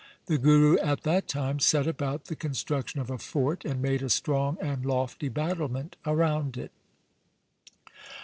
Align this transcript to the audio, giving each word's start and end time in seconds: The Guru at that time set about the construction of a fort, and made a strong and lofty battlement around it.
The 0.25 0.39
Guru 0.39 0.79
at 0.79 1.01
that 1.03 1.27
time 1.27 1.59
set 1.59 1.85
about 1.85 2.25
the 2.25 2.35
construction 2.35 2.99
of 2.99 3.11
a 3.11 3.19
fort, 3.19 3.63
and 3.63 3.83
made 3.83 4.01
a 4.01 4.09
strong 4.09 4.57
and 4.59 4.83
lofty 4.83 5.29
battlement 5.29 5.95
around 6.07 6.57
it. 6.57 6.71